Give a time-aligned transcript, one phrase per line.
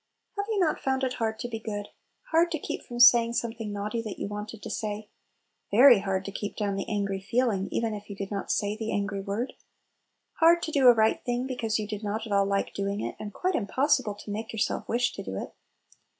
[0.35, 1.89] Have you not found it hard to be good?
[2.31, 5.09] hard to keep from saying some thing naughty that you wanted to say?
[5.69, 8.75] very hard to keep down the angry feel ing, even if you did not say
[8.75, 9.53] the angry word?
[10.39, 12.99] hard to do a right thing, be cause you did not at all like doing
[12.99, 15.53] it, and quite impossible to make yourself wish to do it?